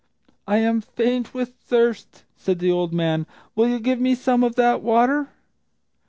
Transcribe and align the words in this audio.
"I 0.47 0.57
am 0.57 0.81
faint 0.81 1.31
with 1.31 1.49
thirst," 1.57 2.23
said 2.35 2.57
the 2.57 2.71
old 2.71 2.91
man; 2.91 3.27
"will 3.55 3.67
you 3.67 3.79
give 3.79 4.01
me 4.01 4.15
some 4.15 4.43
of 4.43 4.55
that 4.55 4.81
water?" 4.81 5.29